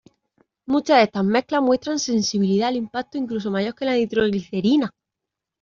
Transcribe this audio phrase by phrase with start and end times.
[0.65, 4.89] Muchas de estas mezclas muestran sensibilidad al impacto incluso mayor que la nitroglicerina.